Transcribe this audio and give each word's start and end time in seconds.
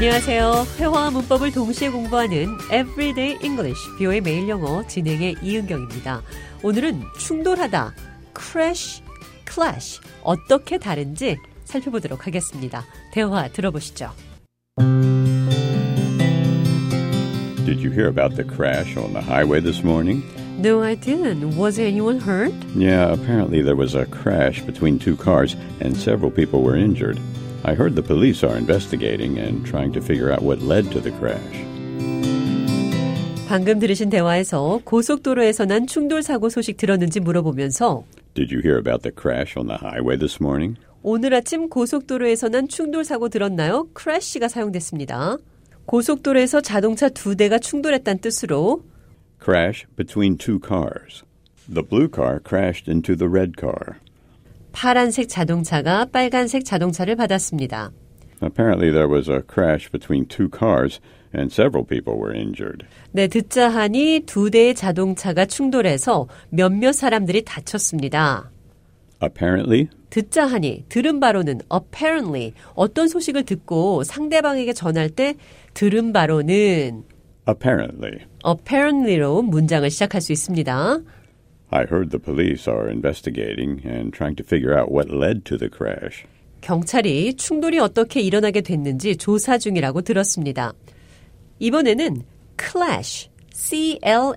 안녕하세요. 0.00 0.64
회화와 0.78 1.10
문법을 1.10 1.52
동시에 1.52 1.90
공부하는 1.90 2.56
Everyday 2.72 3.36
English, 3.44 3.78
뷰의 3.98 4.22
매일 4.22 4.48
영어 4.48 4.82
진행의 4.86 5.36
이은경입니다. 5.42 6.22
오늘은 6.62 7.02
충돌하다, 7.18 7.92
crash, 8.34 9.02
clash, 9.46 10.00
어떻게 10.22 10.78
다른지 10.78 11.36
살펴보도록 11.64 12.26
하겠습니다. 12.26 12.82
대화 13.12 13.46
들어보시죠. 13.48 14.12
Did 17.66 17.84
you 17.84 17.92
hear 17.92 18.08
about 18.08 18.36
the 18.36 18.48
crash 18.48 18.96
on 18.96 19.12
the 19.12 19.20
highway 19.20 19.60
this 19.60 19.84
morning? 19.84 20.24
No, 20.56 20.82
I 20.82 20.96
didn't. 20.96 21.58
Was 21.58 21.78
anyone 21.78 22.20
hurt? 22.20 22.54
Yeah, 22.74 23.12
apparently 23.12 23.60
there 23.60 23.76
was 23.76 23.94
a 23.94 24.06
crash 24.06 24.62
between 24.64 24.98
two 24.98 25.16
cars 25.16 25.56
and 25.82 25.94
several 25.94 26.30
people 26.30 26.62
were 26.62 26.74
injured. 26.74 27.20
I 27.63 27.73
heard 27.73 27.95
the 27.95 28.03
police 28.03 28.43
are 28.43 28.57
investigating 28.57 29.39
and 29.39 29.65
trying 29.65 29.91
to 29.93 30.01
figure 30.01 30.31
out 30.31 30.43
what 30.43 30.61
led 30.61 30.91
to 30.91 31.01
the 31.01 31.11
crash. 31.17 31.65
방금 33.47 33.79
들으신 33.79 34.09
대화에서 34.09 34.81
고속도로에서 34.83 35.65
난 35.65 35.87
충돌 35.87 36.23
사고 36.23 36.49
소식 36.49 36.77
들었는지 36.77 37.19
물어보면서 37.19 38.03
Did 38.33 38.53
you 38.53 38.61
hear 38.61 38.77
about 38.77 39.03
the 39.03 39.13
crash 39.15 39.57
on 39.57 39.67
the 39.67 39.77
highway 39.79 40.17
this 40.17 40.39
morning? 40.41 40.77
오늘 41.03 41.33
아침 41.33 41.69
고속도로에서 41.69 42.49
난 42.49 42.67
충돌 42.67 43.05
사고 43.05 43.29
들었나요? 43.29 43.87
crash가 43.95 44.47
사용됐습니다. 44.47 45.37
고속도로에서 45.85 46.61
자동차 46.61 47.09
두 47.09 47.35
대가 47.35 47.59
충돌했다는 47.59 48.19
뜻으로 48.21 48.83
Crash 49.43 49.85
between 49.95 50.37
two 50.37 50.59
cars. 50.59 51.23
The 51.71 51.83
blue 51.87 52.09
car 52.13 52.39
crashed 52.43 52.89
into 52.89 53.15
the 53.15 53.29
red 53.29 53.53
car. 53.59 53.99
파란색 54.72 55.28
자동차가 55.28 56.06
빨간색 56.06 56.64
자동차를 56.64 57.16
받았습니다. 57.16 57.90
Apparently 58.42 58.90
there 58.90 59.08
was 59.08 59.30
a 59.30 59.40
crash 59.42 59.90
between 59.90 60.26
two 60.26 60.48
cars 60.48 61.00
and 61.34 61.52
several 61.52 61.84
people 61.84 62.14
were 62.18 62.34
injured. 62.34 62.86
네, 63.12 63.28
듣자 63.28 63.68
하니 63.68 64.22
두 64.26 64.50
대의 64.50 64.74
자동차가 64.74 65.44
충돌해서 65.44 66.26
몇몇 66.48 66.92
사람들이 66.92 67.44
다쳤습니다. 67.44 68.50
Apparently, 69.22 69.88
듣자 70.08 70.46
하니 70.46 70.84
들은 70.88 71.20
바로는 71.20 71.60
apparently 71.72 72.54
어떤 72.74 73.08
소식을 73.08 73.44
듣고 73.44 74.02
상대방에게 74.04 74.72
전할 74.72 75.10
때 75.10 75.34
들은 75.74 76.12
바로는 76.12 77.04
apparently. 77.48 78.24
apparently로 78.46 79.42
문장을 79.42 79.88
시작할 79.90 80.20
수 80.20 80.32
있습니다. 80.32 81.00
I 81.71 81.85
heard 81.85 82.11
the 82.11 82.19
police 82.19 82.67
are 82.67 82.89
investigating 82.89 83.81
and 83.83 84.13
trying 84.13 84.35
to 84.35 84.43
figure 84.43 84.77
out 84.77 84.91
what 84.91 85.09
led 85.09 85.43
to 85.45 85.57
the 85.57 85.69
crash. 85.69 86.25
경찰이 86.61 87.35
충돌이 87.35 87.79
어떻게 87.79 88.21
일어나게 88.21 88.61
됐는지 88.61 89.17
조사 89.17 89.57
중이라고 89.57 90.01
들었습니다. 90.01 90.73
이번에는 91.59 92.23
clash, 92.57 93.29
C-L-A-S-H, 93.53 94.35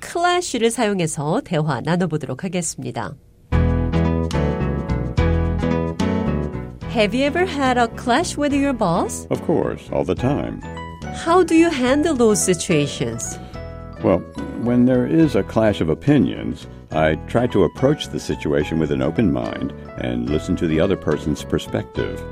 clash를 0.00 0.70
사용해서 0.70 1.40
대화 1.44 1.80
나눠보도록 1.80 2.44
하겠습니다. 2.44 3.14
Have 6.94 7.14
you 7.14 7.24
ever 7.26 7.44
had 7.44 7.76
a 7.76 7.88
clash 7.98 8.38
with 8.38 8.54
your 8.54 8.72
boss? 8.72 9.26
Of 9.30 9.44
course, 9.44 9.90
all 9.92 10.04
the 10.04 10.14
time. 10.14 10.62
How 11.26 11.44
do 11.44 11.54
you 11.54 11.68
handle 11.68 12.14
those 12.16 12.40
situations? 12.40 13.38
Well, 14.02 14.20
when 14.62 14.84
there 14.84 15.06
is 15.06 15.36
a 15.36 15.42
clash 15.42 15.80
of 15.80 15.88
opinions, 15.88 16.66
I 16.90 17.16
try 17.28 17.46
to 17.48 17.64
approach 17.64 18.08
the 18.10 18.20
situation 18.20 18.78
with 18.78 18.92
an 18.92 19.02
open 19.02 19.32
mind 19.32 19.72
and 19.98 20.30
listen 20.30 20.54
to 20.56 20.68
the 20.68 20.80
other 20.80 20.96
person's 20.96 21.44
perspective. 21.44 22.22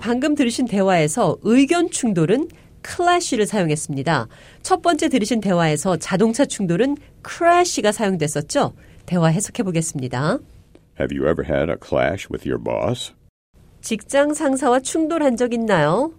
방금 0.00 0.34
들으신 0.34 0.66
대화에서 0.66 1.38
의견 1.42 1.88
충돌은 1.90 2.48
clash를 2.84 3.46
사용했습니다. 3.46 4.26
첫 4.62 4.82
번째 4.82 5.08
들으신 5.08 5.40
대화에서 5.40 5.96
자동차 5.96 6.44
충돌은 6.44 6.96
crash가 7.24 7.92
사용됐었죠? 7.92 8.72
대화 9.06 9.28
해석해 9.28 9.62
보겠습니다. 9.62 10.38
Have 11.00 11.16
you 11.16 11.28
ever 11.28 11.44
had 11.48 11.70
a 11.70 11.76
clash 11.80 12.28
with 12.30 12.46
your 12.48 12.62
boss? 12.62 13.12
직장 13.80 14.34
상사와 14.34 14.80
충돌한 14.80 15.36
적 15.36 15.54
있나요? 15.54 16.12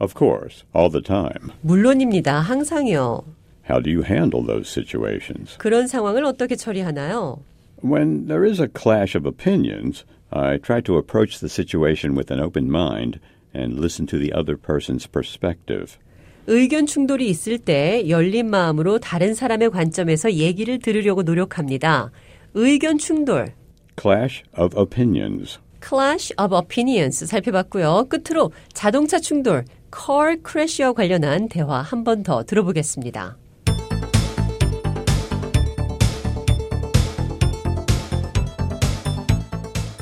Of 0.00 0.14
course, 0.16 0.64
all 0.74 0.90
the 0.90 1.02
time. 1.02 1.52
물론입니다. 1.62 2.40
항상요. 2.40 3.24
How 3.68 3.82
do 3.82 3.90
you 3.90 4.02
handle 4.04 4.46
those 4.46 4.70
situations? 4.70 5.58
그런 5.58 5.86
상황을 5.86 6.24
어떻게 6.24 6.56
처리하나요? 6.56 7.40
When 7.82 8.26
there 8.26 8.48
is 8.48 8.60
a 8.60 8.68
clash 8.68 9.16
of 9.16 9.26
opinions, 9.26 10.04
I 10.30 10.58
try 10.58 10.80
to 10.82 10.96
approach 10.96 11.40
the 11.40 11.48
situation 11.48 12.16
with 12.16 12.32
an 12.32 12.40
open 12.40 12.66
mind 12.70 13.20
and 13.54 13.78
listen 13.78 14.06
to 14.06 14.18
the 14.18 14.32
other 14.32 14.56
person's 14.56 15.06
perspective. 15.10 15.98
의견 16.46 16.86
충돌이 16.86 17.28
있을 17.28 17.58
때 17.58 18.08
열린 18.08 18.48
마음으로 18.48 18.98
다른 18.98 19.34
사람의 19.34 19.70
관점에서 19.70 20.32
얘기를 20.32 20.78
들으려고 20.78 21.22
노력합니다. 21.22 22.10
의견 22.54 22.96
충돌, 22.96 23.52
Clash 24.00 24.42
of 24.56 24.78
opinions. 24.78 25.58
clash 25.82 26.32
of 26.38 26.54
opinions 26.54 27.24
살펴봤고요. 27.26 28.06
끝으로 28.08 28.52
자동차 28.72 29.18
충돌, 29.20 29.64
car 29.92 30.36
crash와 30.42 30.92
관련한 30.92 31.48
대화 31.48 31.80
한 31.82 32.04
번 32.04 32.22
더 32.22 32.42
들어보겠습니다. 32.44 33.36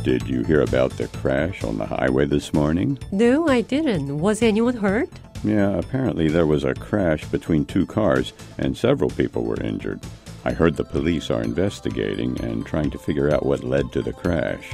Did 0.02 0.28
you 0.28 0.44
hear 0.44 0.60
about 0.60 0.96
the 0.98 1.08
crash 1.08 1.64
on 1.64 1.78
the 1.78 1.86
highway 1.86 2.26
this 2.26 2.52
morning? 2.54 2.96
No, 3.10 3.48
I 3.48 3.60
didn't. 3.62 4.18
Was 4.20 4.40
anyone 4.40 4.76
hurt? 4.76 5.08
Yeah, 5.42 5.76
apparently 5.78 6.28
there 6.28 6.46
was 6.46 6.62
a 6.64 6.74
crash 6.74 7.24
between 7.26 7.64
two 7.64 7.86
cars 7.86 8.32
and 8.56 8.76
several 8.76 9.10
people 9.10 9.42
were 9.42 9.60
injured. 9.60 10.00
I 10.44 10.52
heard 10.52 10.76
the 10.76 10.84
police 10.84 11.28
are 11.28 11.42
investigating 11.42 12.38
and 12.40 12.64
trying 12.64 12.90
to 12.90 12.98
figure 12.98 13.34
out 13.34 13.44
what 13.44 13.64
led 13.64 13.92
to 13.92 14.02
the 14.02 14.12
crash. 14.12 14.70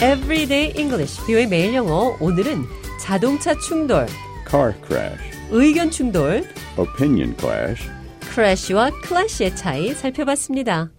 Everyday 0.00 0.72
English, 0.78 1.20
뷰의 1.26 1.48
매일 1.48 1.74
영어. 1.74 2.16
오늘은 2.20 2.62
자동차 3.00 3.52
충돌, 3.58 4.06
Car 4.48 4.72
crash. 4.86 5.20
의견 5.50 5.90
충돌, 5.90 6.44
Opinion 6.76 7.36
clash. 7.36 7.90
crash와 8.32 8.92
clash의 9.04 9.56
차이 9.56 9.92
살펴봤습니다. 9.94 10.90